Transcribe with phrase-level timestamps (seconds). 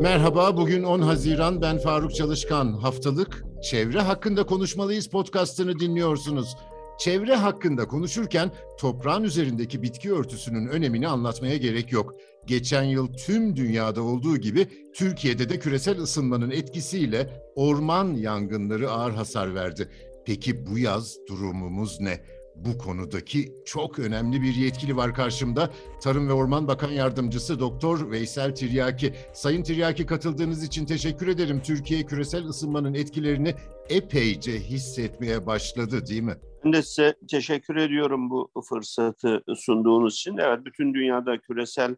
[0.00, 1.62] Merhaba, bugün 10 Haziran.
[1.62, 2.72] Ben Faruk Çalışkan.
[2.72, 6.56] Haftalık Çevre Hakkında Konuşmalıyız podcastını dinliyorsunuz.
[6.98, 12.14] Çevre hakkında konuşurken toprağın üzerindeki bitki örtüsünün önemini anlatmaya gerek yok.
[12.46, 19.54] Geçen yıl tüm dünyada olduğu gibi Türkiye'de de küresel ısınmanın etkisiyle orman yangınları ağır hasar
[19.54, 19.88] verdi.
[20.26, 22.20] Peki bu yaz durumumuz ne?
[22.56, 25.70] Bu konudaki çok önemli bir yetkili var karşımda.
[26.02, 29.14] Tarım ve Orman Bakan Yardımcısı Doktor Veysel Tiryaki.
[29.32, 31.60] Sayın Tiryaki katıldığınız için teşekkür ederim.
[31.64, 33.54] Türkiye küresel ısınmanın etkilerini
[33.88, 36.34] epeyce hissetmeye başladı değil mi?
[36.64, 40.36] Ben de size teşekkür ediyorum bu fırsatı sunduğunuz için.
[40.38, 41.96] Evet bütün dünyada küresel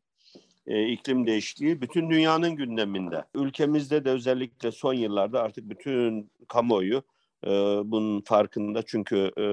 [0.67, 3.25] e, iklim değişikliği bütün dünyanın gündeminde.
[3.35, 7.03] Ülkemizde de özellikle son yıllarda artık bütün kamuoyu
[7.45, 7.51] e,
[7.85, 8.83] bunun farkında.
[8.83, 9.45] Çünkü e,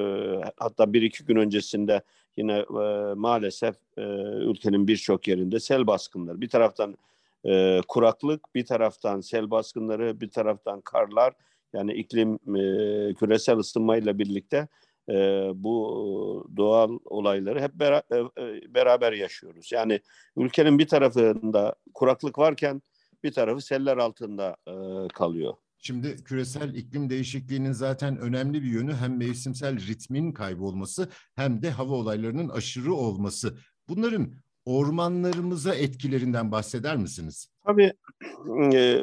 [0.57, 2.01] hatta bir iki gün öncesinde
[2.37, 4.01] yine e, maalesef e,
[4.41, 6.41] ülkenin birçok yerinde sel baskınları.
[6.41, 6.97] Bir taraftan
[7.45, 11.33] e, kuraklık, bir taraftan sel baskınları, bir taraftan karlar.
[11.73, 14.67] Yani iklim e, küresel ısınmayla birlikte
[15.09, 15.13] e,
[15.55, 19.71] bu doğal olayları hep bera- e, beraber yaşıyoruz.
[19.71, 19.99] Yani
[20.37, 22.81] ülkenin bir tarafında kuraklık varken
[23.23, 24.73] bir tarafı seller altında e,
[25.13, 25.53] kalıyor.
[25.77, 31.93] Şimdi küresel iklim değişikliğinin zaten önemli bir yönü hem mevsimsel ritmin kaybolması hem de hava
[31.93, 33.57] olaylarının aşırı olması.
[33.87, 34.33] Bunların
[34.65, 37.47] ormanlarımıza etkilerinden bahseder misiniz?
[37.65, 37.93] Tabii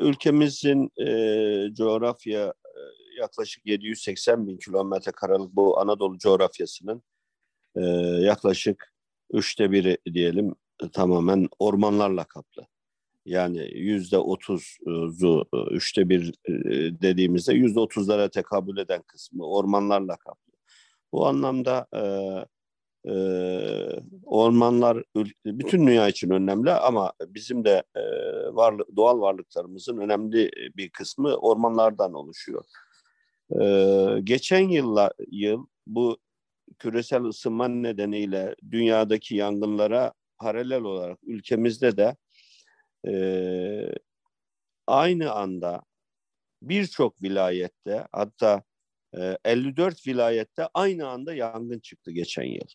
[0.01, 2.55] ülkemizin e, coğrafya
[3.21, 7.03] yaklaşık 780 bin kilometre karelik bu Anadolu coğrafyasının
[7.77, 7.81] e,
[8.21, 8.95] yaklaşık
[9.33, 10.55] üçte biri diyelim
[10.93, 12.67] tamamen ormanlarla kaplı.
[13.25, 16.35] Yani yüzde otuzu üçte bir
[17.03, 20.53] dediğimizde yüzde otuzlara tekabül eden kısmı ormanlarla kaplı.
[21.13, 22.03] Bu anlamda e,
[23.11, 23.15] e,
[24.25, 25.03] ormanlar
[25.47, 28.03] bütün dünya için önemli ama bizim de e,
[28.55, 32.65] varlık, doğal varlıklarımızın önemli bir kısmı ormanlardan oluşuyor.
[33.61, 36.19] Ee, geçen yılla, yıl bu
[36.79, 42.17] küresel ısınma nedeniyle dünyadaki yangınlara paralel olarak ülkemizde de
[43.09, 43.15] e,
[44.87, 45.83] aynı anda
[46.63, 48.63] birçok vilayette hatta
[49.19, 52.69] e, 54 vilayette aynı anda yangın çıktı geçen yıl.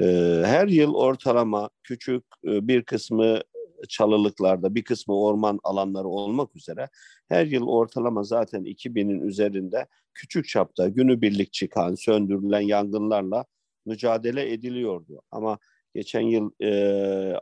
[0.00, 0.04] E,
[0.46, 3.40] her yıl ortalama küçük e, bir kısmı
[3.88, 6.88] çalılıklarda bir kısmı orman alanları olmak üzere
[7.28, 13.44] her yıl ortalama zaten 2000'in üzerinde küçük çapta günübirlik çıkan, söndürülen yangınlarla
[13.86, 15.22] mücadele ediliyordu.
[15.30, 15.58] Ama
[15.94, 16.70] geçen yıl e,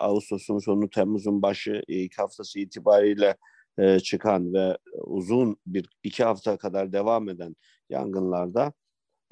[0.00, 3.36] Ağustos'un sonu, Temmuz'un başı ilk haftası itibariyle
[3.78, 7.56] e, çıkan ve uzun bir iki hafta kadar devam eden
[7.90, 8.72] yangınlarda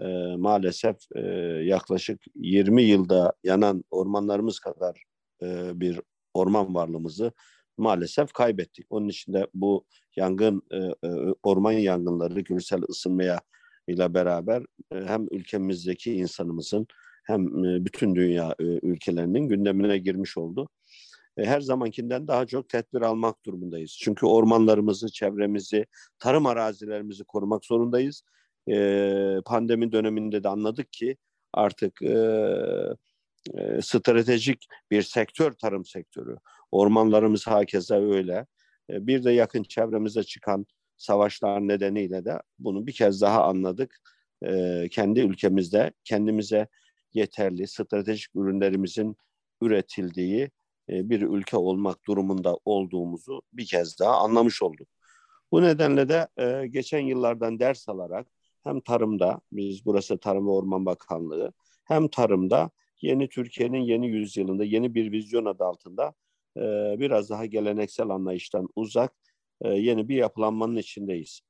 [0.00, 1.20] e, maalesef e,
[1.64, 5.04] yaklaşık 20 yılda yanan ormanlarımız kadar
[5.42, 6.00] e, bir
[6.34, 7.32] orman varlığımızı
[7.78, 8.87] maalesef kaybettik.
[8.91, 9.84] Onun için de bu
[10.16, 13.41] yangın, e, e, orman yangınları küresel ısınmaya
[13.88, 14.62] ile beraber
[14.93, 16.87] e, hem ülkemizdeki insanımızın
[17.25, 17.47] hem
[17.84, 20.69] bütün dünya ülkelerinin gündemine girmiş oldu.
[21.38, 23.99] Her zamankinden daha çok tedbir almak durumundayız.
[24.00, 25.87] Çünkü ormanlarımızı, çevremizi,
[26.19, 28.22] tarım arazilerimizi korumak zorundayız.
[29.44, 31.16] Pandemi döneminde de anladık ki
[31.53, 32.16] artık e,
[33.80, 36.36] stratejik bir sektör tarım sektörü.
[36.70, 38.47] Ormanlarımız hakeza öyle.
[38.91, 40.66] E, bir de yakın çevremize çıkan
[40.97, 44.00] savaşlar nedeniyle de bunu bir kez daha anladık.
[44.47, 46.69] E, kendi ülkemizde kendimize
[47.14, 49.16] yeterli stratejik ürünlerimizin
[49.62, 50.50] üretildiği
[50.88, 54.88] e, bir ülke olmak durumunda olduğumuzu bir kez daha anlamış olduk.
[55.52, 58.26] Bu nedenle de e, geçen yıllardan ders alarak
[58.64, 61.52] hem tarımda, biz burası Tarım ve Orman Bakanlığı,
[61.84, 62.70] hem tarımda
[63.02, 66.14] yeni Türkiye'nin yeni yüzyılında yeni bir vizyon adı altında
[66.56, 66.60] e,
[66.98, 69.12] biraz daha geleneksel anlayıştan uzak
[69.60, 71.40] e, yeni bir yapılanmanın içindeyiz.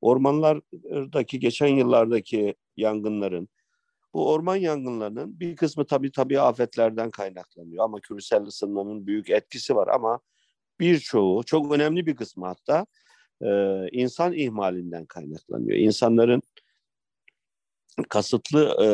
[0.00, 3.48] Ormanlardaki geçen yıllardaki yangınların
[4.14, 9.88] bu orman yangınlarının bir kısmı tabii tabii afetlerden kaynaklanıyor ama küresel ısınmanın büyük etkisi var
[9.88, 10.20] ama
[10.80, 12.86] birçoğu çok önemli bir kısmı hatta
[13.42, 13.48] e,
[13.92, 15.78] insan ihmalinden kaynaklanıyor.
[15.78, 16.42] İnsanların
[18.08, 18.88] kasıtlı e,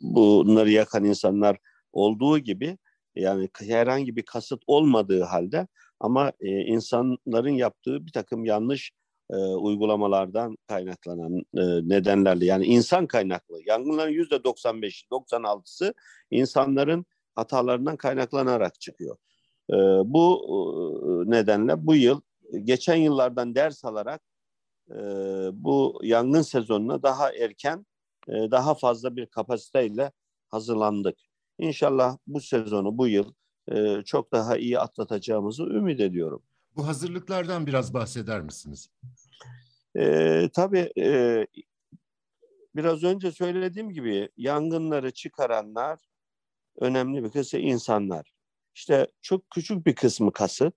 [0.00, 1.58] bunları yakan insanlar
[1.92, 2.78] olduğu gibi
[3.14, 5.66] yani herhangi bir kasıt olmadığı halde
[6.00, 8.92] ama e, insanların yaptığı bir takım yanlış
[9.30, 15.94] e, uygulamalardan kaynaklanan e, nedenlerle yani insan kaynaklı yangınların yüzde 95'i 96'sı
[16.30, 19.16] insanların hatalarından kaynaklanarak çıkıyor.
[19.70, 19.74] E,
[20.04, 22.20] bu e, nedenle bu yıl
[22.64, 24.20] geçen yıllardan ders alarak
[24.90, 24.96] e,
[25.52, 27.86] bu yangın sezonuna daha erken,
[28.28, 30.12] e, daha fazla bir kapasiteyle
[30.48, 31.18] hazırlandık.
[31.58, 33.32] İnşallah bu sezonu, bu yıl
[33.72, 36.42] e, çok daha iyi atlatacağımızı ümit ediyorum.
[36.76, 38.90] Bu hazırlıklardan biraz bahseder misiniz?
[39.96, 41.46] E, tabii e,
[42.76, 46.00] biraz önce söylediğim gibi yangınları çıkaranlar
[46.80, 48.34] önemli bir kısmı insanlar.
[48.74, 50.74] İşte çok küçük bir kısmı kasıt.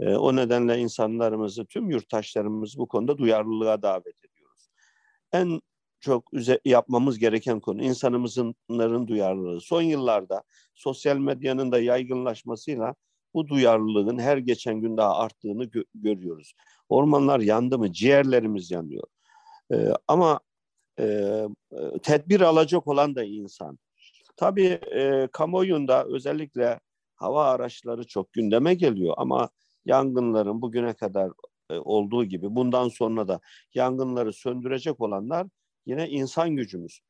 [0.00, 4.68] E, o nedenle insanlarımızı, tüm yurttaşlarımızı bu konuda duyarlılığa davet ediyoruz.
[5.32, 5.60] En
[6.00, 6.30] çok
[6.64, 8.54] yapmamız gereken konu insanımızın
[9.06, 9.60] duyarlılığı.
[9.60, 10.42] Son yıllarda
[10.74, 12.94] sosyal medyanın da yaygınlaşmasıyla
[13.34, 16.54] bu duyarlılığın her geçen gün daha arttığını gö- görüyoruz.
[16.88, 19.04] Ormanlar yandı mı ciğerlerimiz yanıyor.
[19.72, 20.40] Ee, ama
[21.00, 21.38] e,
[22.02, 23.78] tedbir alacak olan da insan.
[24.36, 26.80] Tabii e, kamuoyunda özellikle
[27.14, 29.50] hava araçları çok gündeme geliyor ama
[29.84, 31.30] yangınların bugüne kadar
[31.70, 33.40] e, olduğu gibi bundan sonra da
[33.74, 35.46] yangınları söndürecek olanlar
[35.86, 37.00] yine insan gücümüz.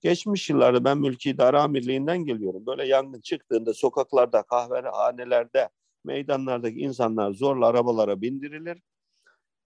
[0.00, 2.66] Geçmiş yıllarda ben mülki idare amirliğinden geliyorum.
[2.66, 5.68] Böyle yangın çıktığında sokaklarda, kahvehanelerde,
[6.04, 8.82] meydanlardaki insanlar zorla arabalara bindirilir.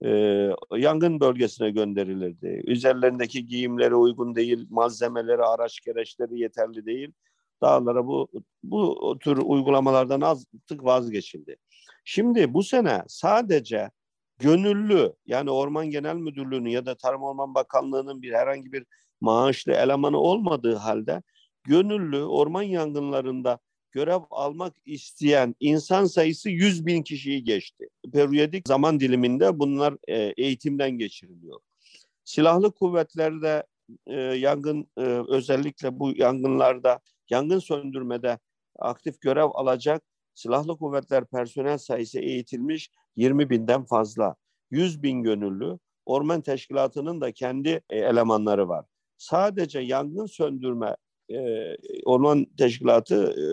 [0.05, 2.61] Ee, yangın bölgesine gönderilirdi.
[2.65, 7.11] Üzerlerindeki giyimleri uygun değil, malzemeleri, araç gereçleri yeterli değil.
[7.61, 8.27] Dağlara bu
[8.63, 11.57] bu tür uygulamalardan azlık vazgeçildi.
[12.03, 13.91] Şimdi bu sene sadece
[14.39, 18.85] gönüllü yani Orman Genel Müdürlüğü'nün ya da Tarım Orman Bakanlığı'nın bir herhangi bir
[19.21, 21.21] maaşlı elemanı olmadığı halde
[21.63, 23.59] gönüllü orman yangınlarında
[23.91, 27.87] görev almak isteyen insan sayısı 100 bin kişiyi geçti.
[28.13, 31.59] Periyodik zaman diliminde bunlar e, eğitimden geçiriliyor.
[32.23, 33.63] Silahlı kuvvetlerde
[34.07, 36.99] e, yangın e, özellikle bu yangınlarda
[37.29, 38.39] yangın söndürmede
[38.79, 40.03] aktif görev alacak
[40.35, 44.35] silahlı kuvvetler personel sayısı eğitilmiş 20 binden fazla.
[44.71, 48.85] 100 bin gönüllü orman teşkilatının da kendi elemanları var.
[49.17, 50.95] Sadece yangın söndürme
[51.29, 51.37] e,
[52.05, 53.43] orman teşkilatı e,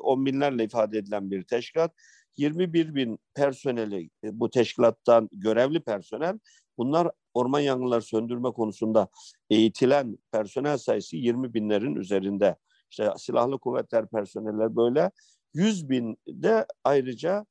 [0.00, 1.94] on binlerle ifade edilen bir teşkilat.
[2.36, 6.38] 21 bin personeli e, bu teşkilattan görevli personel.
[6.78, 9.08] Bunlar orman yangınları söndürme konusunda
[9.50, 12.56] eğitilen personel sayısı 20 binlerin üzerinde.
[12.90, 15.10] İşte silahlı kuvvetler personeller böyle.
[15.54, 17.46] 100 bin de ayrıca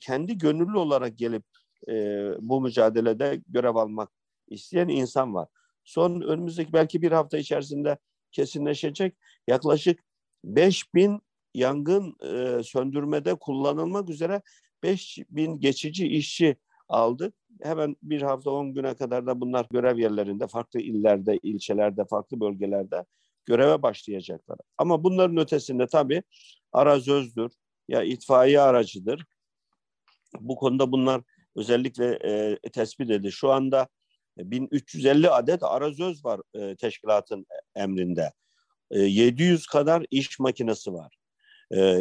[0.00, 1.44] kendi gönüllü olarak gelip
[1.88, 1.94] e,
[2.40, 4.10] bu mücadelede görev almak
[4.48, 5.48] isteyen insan var.
[5.84, 7.98] Son önümüzdeki belki bir hafta içerisinde
[8.32, 9.16] kesinleşecek
[9.48, 10.00] yaklaşık
[10.44, 11.20] 5 bin
[11.54, 14.42] yangın e, söndürmede kullanılmak üzere
[14.82, 16.56] 5 bin geçici işçi
[16.88, 17.34] aldık.
[17.62, 23.04] Hemen bir hafta 10 güne kadar da bunlar görev yerlerinde, farklı illerde, ilçelerde, farklı bölgelerde
[23.46, 24.58] göreve başlayacaklar.
[24.78, 26.22] Ama bunların ötesinde tabii
[26.72, 27.52] arazözdür,
[27.88, 29.24] ya itfaiye aracıdır.
[30.40, 31.22] Bu konuda bunlar
[31.56, 33.32] özellikle e, tespit edildi.
[33.32, 33.88] Şu anda
[34.38, 38.32] 1350 adet arazöz var e, teşkilatın emrinde.
[38.90, 41.16] E, 700 kadar iş makinesi var.
[41.74, 42.00] E,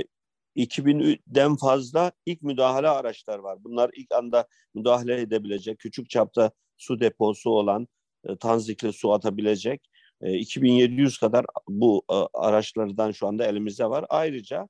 [0.55, 3.63] 2000'den fazla ilk müdahale araçlar var.
[3.63, 7.87] Bunlar ilk anda müdahale edebilecek, küçük çapta su deposu olan,
[8.25, 9.88] e, tanzikli su atabilecek
[10.21, 14.05] 2700 e, kadar bu e, araçlardan şu anda elimizde var.
[14.09, 14.67] Ayrıca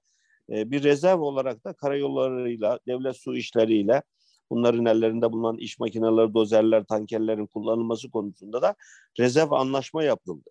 [0.50, 4.02] e, bir rezerv olarak da karayollarıyla, devlet su işleriyle
[4.50, 8.76] bunların ellerinde bulunan iş makineleri, dozerler, tankerlerin kullanılması konusunda da
[9.20, 10.50] rezerv anlaşma yapıldı.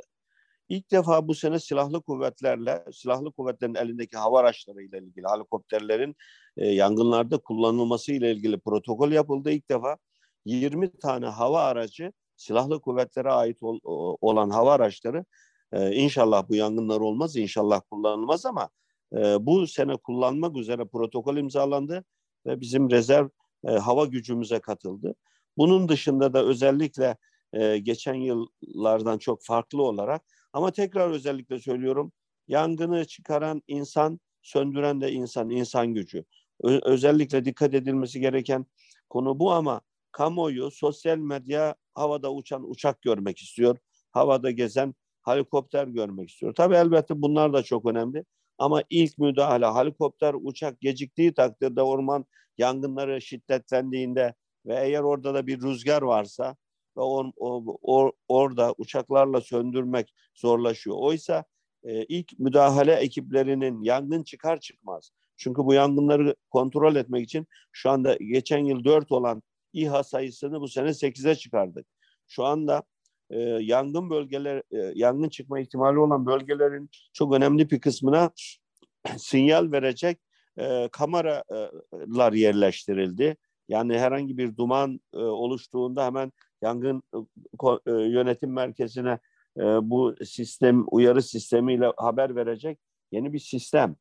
[0.68, 6.16] İlk defa bu sene silahlı kuvvetlerle, silahlı kuvvetlerin elindeki hava araçlarıyla ilgili helikopterlerin
[6.56, 9.50] e, yangınlarda kullanılması ile ilgili protokol yapıldı.
[9.50, 9.96] İlk defa
[10.44, 13.78] 20 tane hava aracı silahlı kuvvetlere ait ol,
[14.20, 15.24] olan hava araçları
[15.72, 18.68] e, inşallah bu yangınlar olmaz, inşallah kullanılmaz ama
[19.12, 22.04] e, bu sene kullanmak üzere protokol imzalandı
[22.46, 23.28] ve bizim rezerv
[23.68, 25.14] e, hava gücümüze katıldı.
[25.56, 27.16] Bunun dışında da özellikle
[27.52, 32.12] e, geçen yıllardan çok farklı olarak ama tekrar özellikle söylüyorum
[32.48, 36.24] yangını çıkaran insan, söndüren de insan, insan gücü.
[36.62, 38.66] Ö- özellikle dikkat edilmesi gereken
[39.08, 39.80] konu bu ama
[40.12, 43.78] kamuoyu sosyal medya havada uçan uçak görmek istiyor.
[44.10, 46.54] Havada gezen helikopter görmek istiyor.
[46.54, 48.24] Tabii elbette bunlar da çok önemli.
[48.58, 52.24] Ama ilk müdahale helikopter uçak geciktiği takdirde orman
[52.58, 54.34] yangınları şiddetlendiğinde
[54.66, 56.56] ve eğer orada da bir rüzgar varsa
[56.96, 57.26] ve or,
[57.82, 60.96] or, orada uçaklarla söndürmek zorlaşıyor.
[60.98, 61.44] Oysa
[61.82, 65.10] e, ilk müdahale ekiplerinin yangın çıkar çıkmaz.
[65.36, 70.68] Çünkü bu yangınları kontrol etmek için şu anda geçen yıl 4 olan İHA sayısını bu
[70.68, 71.86] sene 8'e çıkardık.
[72.26, 72.82] Şu anda
[73.30, 78.30] e, yangın bölgeler, e, yangın çıkma ihtimali olan bölgelerin çok önemli bir kısmına
[79.16, 80.20] sinyal verecek
[80.58, 83.36] e, kameralar yerleştirildi.
[83.68, 86.32] Yani herhangi bir duman e, oluştuğunda hemen
[86.62, 87.02] yangın
[87.86, 89.18] e, yönetim merkezine
[89.58, 92.78] e, bu sistem uyarı sistemiyle haber verecek
[93.12, 93.96] yeni bir sistem.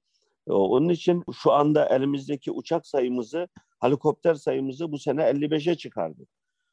[0.48, 3.48] E, onun için şu anda elimizdeki uçak sayımızı,
[3.80, 6.30] helikopter sayımızı bu sene 55'e çıkardık.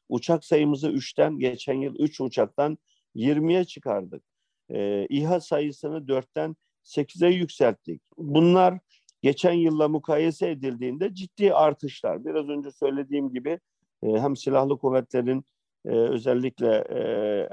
[0.09, 2.77] Uçak sayımızı 3'ten, geçen yıl 3 uçaktan
[3.15, 4.23] 20'ye çıkardık.
[4.69, 8.01] E, İHA sayısını 4'ten 8'e yükselttik.
[8.17, 8.79] Bunlar
[9.21, 12.25] geçen yılla mukayese edildiğinde ciddi artışlar.
[12.25, 13.59] Biraz önce söylediğim gibi
[14.03, 15.45] e, hem silahlı kuvvetlerin
[15.85, 16.99] e, özellikle e,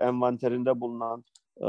[0.05, 1.25] envanterinde bulunan
[1.61, 1.67] e,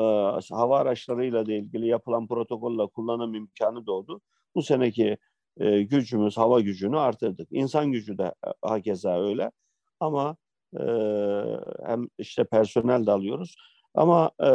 [0.50, 4.22] hava araçlarıyla da ilgili yapılan protokolle kullanım imkanı doğdu.
[4.56, 5.18] Bu seneki
[5.60, 7.48] e, gücümüz, hava gücünü artırdık.
[7.52, 9.52] İnsan gücü de hakeza öyle.
[10.00, 10.36] Ama
[10.80, 10.84] e,
[11.86, 13.56] hem işte personel de alıyoruz.
[13.96, 14.50] Ama e,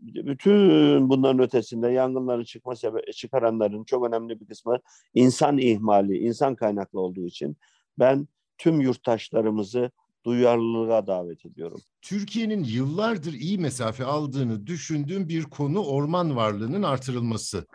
[0.00, 4.78] bütün bunların ötesinde yangınların çıkma sebebi, çıkaranların çok önemli bir kısmı
[5.14, 7.56] insan ihmali, insan kaynaklı olduğu için
[7.98, 9.90] ben tüm yurttaşlarımızı
[10.24, 11.80] duyarlılığa davet ediyorum.
[12.02, 17.66] Türkiye'nin yıllardır iyi mesafe aldığını düşündüğüm bir konu orman varlığının artırılması.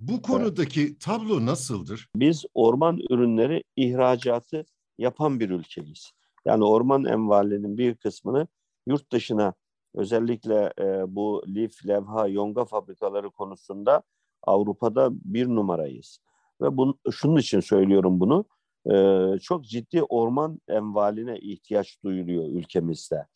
[0.00, 1.00] Bu konudaki evet.
[1.00, 2.08] tablo nasıldır?
[2.16, 4.64] Biz orman ürünleri ihracatı
[4.98, 6.10] yapan bir ülkeyiz.
[6.44, 8.46] Yani orman envalinin bir kısmını
[8.86, 9.54] yurt dışına
[9.94, 14.02] özellikle e, bu lif, levha, yonga fabrikaları konusunda
[14.42, 16.18] Avrupa'da bir numarayız.
[16.60, 18.44] Ve bunu, şunun için söylüyorum bunu.
[18.92, 23.26] E, çok ciddi orman envaline ihtiyaç duyuluyor ülkemizde.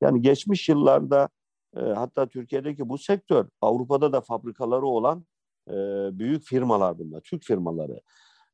[0.00, 1.28] Yani geçmiş yıllarda
[1.76, 5.24] e, hatta Türkiye'deki bu sektör Avrupa'da da fabrikaları olan
[5.70, 5.74] e,
[6.18, 8.00] büyük firmalar bunlar, Türk firmaları.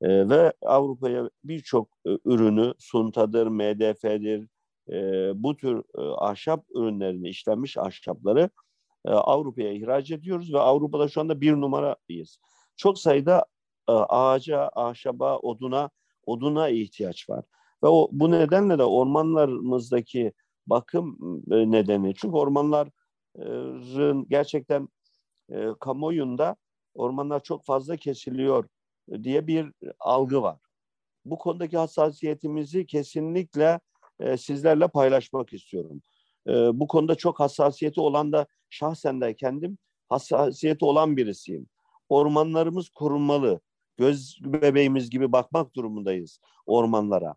[0.01, 4.49] E, ve Avrupa'ya birçok e, ürünü, suntadır, MDF'dir,
[4.91, 8.51] e, bu tür e, ahşap ürünlerini, işlenmiş ahşapları
[9.07, 12.39] e, Avrupa'ya ihraç ediyoruz ve Avrupa'da şu anda bir numarayız.
[12.77, 13.45] Çok sayıda
[13.89, 15.91] e, ağaca, ahşaba, oduna,
[16.27, 17.45] oduna ihtiyaç var.
[17.85, 20.33] Ve o, bu nedenle de ormanlarımızdaki
[20.67, 21.19] bakım
[21.53, 24.89] e, nedeni, çünkü ormanların gerçekten
[25.51, 26.57] e, kamuoyunda
[26.97, 28.69] ormanlar çok fazla kesiliyor
[29.23, 30.59] diye bir algı var.
[31.25, 33.81] Bu konudaki hassasiyetimizi kesinlikle
[34.21, 36.03] e, sizlerle paylaşmak istiyorum.
[36.49, 41.67] E, bu konuda çok hassasiyeti olan da şahsen de kendim hassasiyeti olan birisiyim.
[42.09, 43.61] Ormanlarımız korunmalı.
[43.97, 47.35] Göz bebeğimiz gibi bakmak durumundayız ormanlara.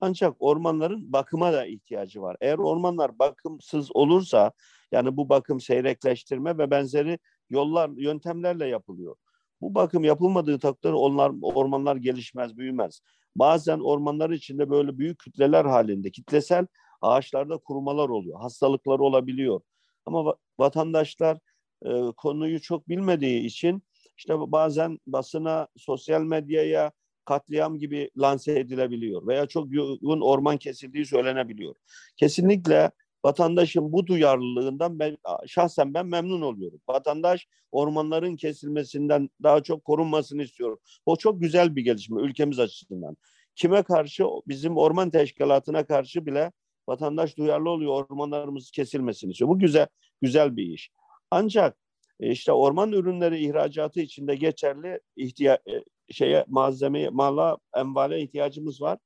[0.00, 2.36] Ancak ormanların bakıma da ihtiyacı var.
[2.40, 4.52] Eğer ormanlar bakımsız olursa
[4.92, 7.18] yani bu bakım seyrekleştirme ve benzeri
[7.50, 9.16] yollar, yöntemlerle yapılıyor.
[9.60, 13.00] Bu bakım yapılmadığı takdirde onlar ormanlar gelişmez, büyümez.
[13.36, 16.66] Bazen ormanlar içinde böyle büyük kütleler halinde kitlesel
[17.00, 18.40] ağaçlarda kurumalar oluyor.
[18.40, 19.60] Hastalıklar olabiliyor.
[20.06, 21.38] Ama vatandaşlar
[21.84, 23.82] e, konuyu çok bilmediği için
[24.16, 26.92] işte bazen basına, sosyal medyaya
[27.24, 31.74] katliam gibi lanse edilebiliyor veya çok yoğun orman kesildiği söylenebiliyor.
[32.16, 32.90] Kesinlikle
[33.24, 36.80] vatandaşın bu duyarlılığından ben şahsen ben memnun oluyorum.
[36.88, 40.78] Vatandaş ormanların kesilmesinden daha çok korunmasını istiyor.
[41.06, 43.16] O çok güzel bir gelişme ülkemiz açısından.
[43.54, 44.24] Kime karşı?
[44.48, 46.52] Bizim orman teşkilatına karşı bile
[46.88, 49.50] vatandaş duyarlı oluyor ormanlarımız kesilmesini istiyor.
[49.50, 49.86] Bu güzel
[50.22, 50.90] güzel bir iş.
[51.30, 51.76] Ancak
[52.20, 58.98] e, işte orman ürünleri ihracatı içinde geçerli ihtiya e, şeye malzemeye, mala, envale ihtiyacımız var.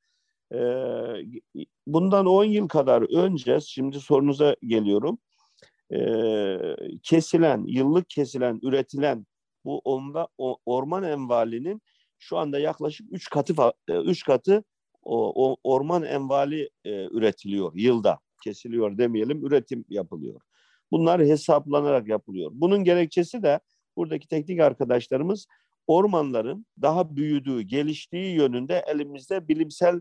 [0.55, 5.19] Ee, bundan 10 yıl kadar önce, şimdi sorunuza geliyorum,
[5.95, 6.59] ee,
[7.03, 9.27] kesilen, yıllık kesilen, üretilen
[9.65, 9.83] bu
[10.67, 11.83] orman envalinin
[12.19, 13.55] şu anda yaklaşık 3 katı
[13.89, 14.65] 3 e, katı
[15.65, 20.41] orman envali e, üretiliyor yılda kesiliyor demeyelim üretim yapılıyor.
[20.91, 22.51] Bunlar hesaplanarak yapılıyor.
[22.55, 23.61] Bunun gerekçesi de
[23.97, 25.47] buradaki teknik arkadaşlarımız
[25.87, 30.01] ormanların daha büyüdüğü, geliştiği yönünde elimizde bilimsel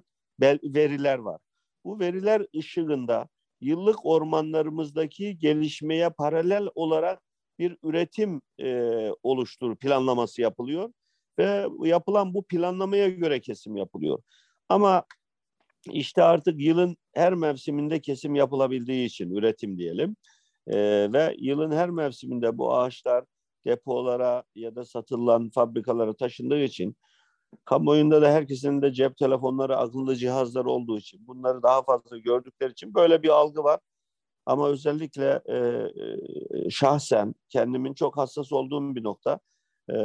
[0.64, 1.42] veriler var.
[1.86, 3.28] Bu veriler ışığında
[3.62, 7.22] yıllık ormanlarımızdaki gelişmeye paralel olarak
[7.60, 10.94] bir üretim e, oluştur planlaması yapılıyor
[11.40, 14.20] ve yapılan bu planlamaya göre kesim yapılıyor.
[14.70, 15.04] Ama
[15.92, 20.16] işte artık yılın her mevsiminde kesim yapılabildiği için üretim diyelim
[20.68, 20.76] e,
[21.14, 23.26] ve yılın her mevsiminde bu ağaçlar
[23.66, 26.96] depolara ya da satılan fabrikalara taşındığı için
[27.66, 32.94] kamuoyunda da herkesin de cep telefonları, akıllı cihazlar olduğu için bunları daha fazla gördükleri için
[32.94, 33.80] böyle bir algı var.
[34.46, 39.40] Ama özellikle e, e, şahsen kendimin çok hassas olduğum bir nokta.
[39.90, 39.96] E,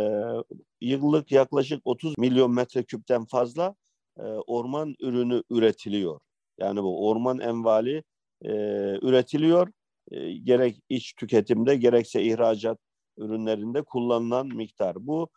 [0.81, 3.75] yıllık yaklaşık 30 milyon metreküpten fazla
[4.19, 6.21] e, orman ürünü üretiliyor.
[6.59, 8.05] Yani bu orman envali
[8.43, 8.51] e,
[9.03, 9.69] üretiliyor.
[10.11, 12.79] E, gerek iç tüketimde gerekse ihracat
[13.19, 14.97] ürünlerinde kullanılan miktar.
[15.07, 15.29] Bu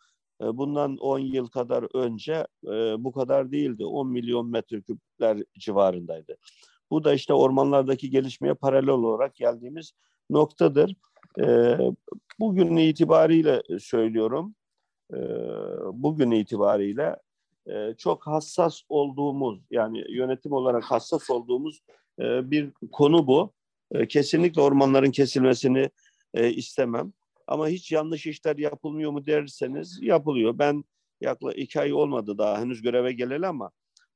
[0.42, 3.84] bundan 10 yıl kadar önce e, bu kadar değildi.
[3.84, 6.36] 10 milyon metreküpler civarındaydı.
[6.90, 9.92] Bu da işte ormanlardaki gelişmeye paralel olarak geldiğimiz
[10.30, 10.94] noktadır.
[11.40, 11.76] E,
[12.40, 14.54] bugün itibariyle söylüyorum,
[15.92, 17.16] bugün itibariyle
[17.98, 21.80] çok hassas olduğumuz, yani yönetim olarak hassas olduğumuz
[22.18, 23.52] bir konu bu.
[24.08, 25.90] Kesinlikle ormanların kesilmesini
[26.34, 27.12] istemem.
[27.46, 30.58] Ama hiç yanlış işler yapılmıyor mu derseniz yapılıyor.
[30.58, 30.84] Ben
[31.20, 33.70] yaklaşık iki ay olmadı daha henüz göreve geleli ama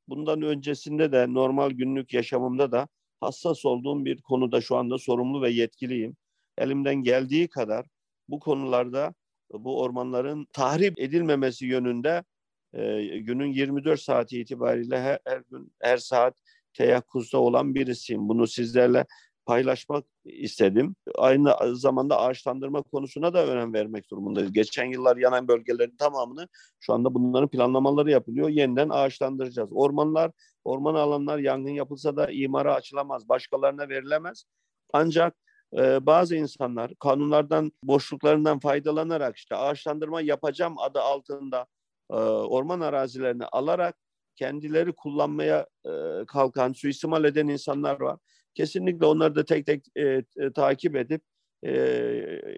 [0.09, 2.88] bundan öncesinde de normal günlük yaşamımda da
[3.21, 6.16] hassas olduğum bir konuda şu anda sorumlu ve yetkiliyim.
[6.59, 7.87] Elimden geldiği kadar
[8.28, 9.14] bu konularda
[9.52, 12.25] bu ormanların tahrip edilmemesi yönünde
[12.73, 16.35] e, günün 24 saati itibariyle her, her gün her saat
[16.75, 18.28] teyakkuzda olan birisiyim.
[18.28, 19.06] Bunu sizlerle
[19.47, 20.97] paylaşmak istedim.
[21.15, 24.53] Aynı zamanda ağaçlandırma konusuna da önem vermek durumundayız.
[24.53, 26.49] Geçen yıllar yanan bölgelerin tamamını
[26.81, 28.49] şu anda bunların planlamaları yapılıyor.
[28.49, 29.71] Yeniden ağaçlandıracağız.
[29.73, 30.31] Ormanlar,
[30.65, 34.45] orman alanlar yangın yapılsa da imara açılamaz, başkalarına verilemez.
[34.93, 35.35] Ancak
[35.79, 41.67] e, bazı insanlar kanunlardan, boşluklarından faydalanarak işte ağaçlandırma yapacağım adı altında
[42.11, 43.97] e, orman arazilerini alarak
[44.37, 45.91] kendileri kullanmaya e,
[46.26, 48.19] kalkan, suistimal eden insanlar var.
[48.57, 51.23] Kesinlikle onları da tek tek e, e, takip edip
[51.63, 51.73] e,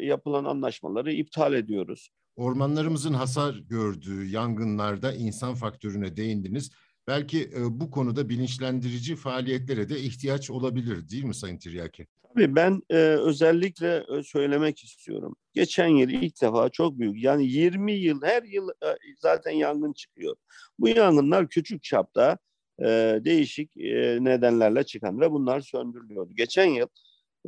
[0.01, 2.11] yapılan anlaşmaları iptal ediyoruz.
[2.37, 6.71] Ormanlarımızın hasar gördüğü yangınlarda insan faktörüne değindiniz.
[7.07, 12.07] Belki e, bu konuda bilinçlendirici faaliyetlere de ihtiyaç olabilir değil mi Sayın Tiryaki?
[12.35, 15.37] Tabii ben e, özellikle e, söylemek istiyorum.
[15.53, 20.37] Geçen yıl ilk defa çok büyük yani 20 yıl her yıl e, zaten yangın çıkıyor.
[20.79, 22.39] Bu yangınlar küçük çapta
[22.81, 26.35] e, değişik e, nedenlerle çıkan ve bunlar söndürülüyordu.
[26.35, 26.89] Geçen yıl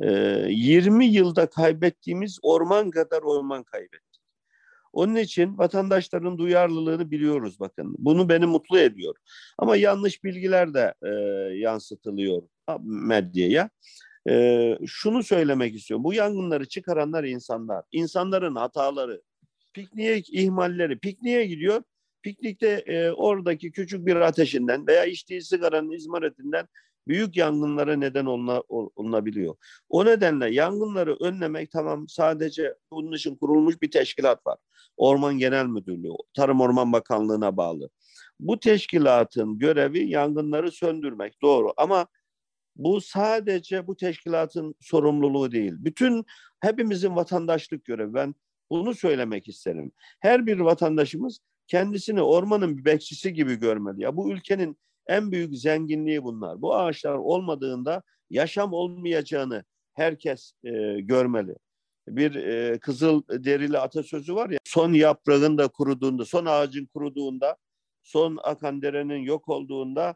[0.01, 0.11] e,
[0.49, 4.21] 20 yılda kaybettiğimiz orman kadar orman kaybettik.
[4.93, 7.95] Onun için vatandaşların duyarlılığını biliyoruz bakın.
[7.97, 9.15] Bunu beni mutlu ediyor.
[9.57, 11.09] Ama yanlış bilgiler de e,
[11.55, 12.41] yansıtılıyor
[12.83, 13.69] medyaya.
[14.29, 16.03] E, şunu söylemek istiyorum.
[16.03, 17.85] Bu yangınları çıkaranlar insanlar.
[17.91, 19.21] İnsanların hataları,
[19.73, 20.99] pikniğe ihmalleri.
[20.99, 21.83] Pikniğe gidiyor.
[22.21, 26.67] Piknikte e, oradaki küçük bir ateşinden veya içtiği sigaranın izmaretinden
[27.07, 29.55] büyük yangınlara neden oluna, olunabiliyor.
[29.89, 34.57] O nedenle yangınları önlemek tamam sadece bunun için kurulmuş bir teşkilat var.
[34.97, 37.89] Orman Genel Müdürlüğü, Tarım Orman Bakanlığı'na bağlı.
[38.39, 42.07] Bu teşkilatın görevi yangınları söndürmek doğru ama
[42.75, 45.73] bu sadece bu teşkilatın sorumluluğu değil.
[45.77, 46.25] Bütün
[46.59, 48.13] hepimizin vatandaşlık görevi.
[48.13, 48.35] Ben
[48.69, 49.91] bunu söylemek isterim.
[50.19, 54.01] Her bir vatandaşımız kendisini ormanın bir bekçisi gibi görmeli.
[54.01, 56.61] Ya bu ülkenin en büyük zenginliği bunlar.
[56.61, 61.55] Bu ağaçlar olmadığında yaşam olmayacağını herkes e, görmeli.
[62.07, 67.57] Bir e, kızıl derili atasözü var ya, son yaprağın da kuruduğunda, son ağacın kuruduğunda,
[68.03, 70.15] son akan derenin yok olduğunda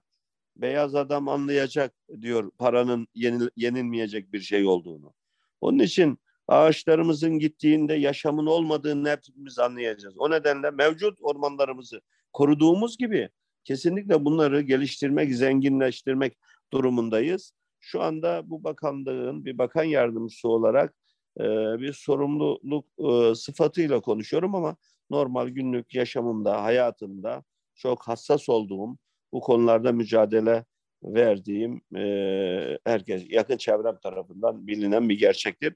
[0.55, 5.13] beyaz adam anlayacak diyor paranın yenil, yenilmeyecek bir şey olduğunu.
[5.61, 10.15] Onun için ağaçlarımızın gittiğinde yaşamın olmadığını hepimiz anlayacağız.
[10.17, 12.01] O nedenle mevcut ormanlarımızı
[12.33, 13.29] koruduğumuz gibi
[13.63, 16.37] kesinlikle bunları geliştirmek, zenginleştirmek
[16.73, 17.51] durumundayız.
[17.79, 20.93] Şu anda bu bakanlığın bir bakan yardımcısı olarak
[21.39, 21.43] e,
[21.79, 24.75] bir sorumluluk e, sıfatıyla konuşuyorum ama
[25.09, 27.43] normal günlük yaşamımda, hayatımda
[27.75, 28.97] çok hassas olduğum,
[29.33, 30.65] bu konularda mücadele
[31.03, 35.75] verdiğim e, herkes yakın çevrem tarafından bilinen bir gerçektir.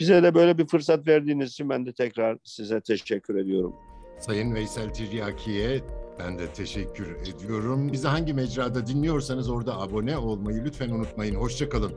[0.00, 3.74] Bize de böyle bir fırsat verdiğiniz için ben de tekrar size teşekkür ediyorum.
[4.18, 5.80] Sayın Veysel Tiryaki'ye
[6.18, 7.92] ben de teşekkür ediyorum.
[7.92, 11.34] Bizi hangi mecrada dinliyorsanız orada abone olmayı lütfen unutmayın.
[11.34, 11.92] Hoşçakalın.